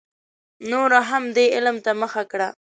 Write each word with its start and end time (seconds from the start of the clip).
نورو 0.69 0.99
هم 1.09 1.23
دې 1.35 1.45
علم 1.55 1.77
ته 1.85 1.91
مخه 2.01 2.23
کړه. 2.31 2.49